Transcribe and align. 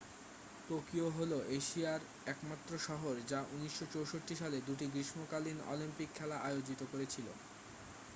Tokyo 0.69 1.07
হল 1.09 1.31
এশীয়ার 1.51 2.01
একমাত্র 2.25 2.71
শহর 2.79 3.13
যা 3.27 3.39
1964 3.55 4.01
সালে 4.35 4.57
দুটি 4.67 4.85
গ্রীষ্মকালীন 4.87 5.57
অলিম্পিক 5.67 6.09
খেলা 6.15 6.37
আয়োজিত 6.41 6.81
করেছিল 6.91 7.27